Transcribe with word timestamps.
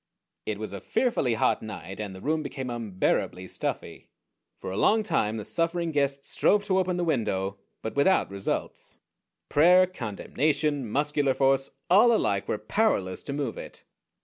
It 0.47 0.57
was 0.57 0.73
a 0.73 0.81
fearfully 0.81 1.35
hot 1.35 1.61
night, 1.61 1.99
and 1.99 2.15
the 2.15 2.21
room 2.21 2.41
became 2.41 2.71
unbearably 2.71 3.47
stuffy. 3.47 4.09
For 4.57 4.71
a 4.71 4.75
long 4.75 5.03
time 5.03 5.37
the 5.37 5.45
suffering 5.45 5.91
guest 5.91 6.25
strove 6.25 6.63
to 6.63 6.79
open 6.79 6.97
the 6.97 7.03
window, 7.03 7.59
but 7.83 7.95
without 7.95 8.31
results. 8.31 8.97
Prayer, 9.47 9.85
condemnation, 9.85 10.89
muscular 10.89 11.35
force, 11.35 11.69
all 11.87 12.11
alike 12.11 12.47
were 12.47 12.57
powerless 12.57 13.21
to 13.25 13.33
move 13.33 13.59
it. 13.59 13.83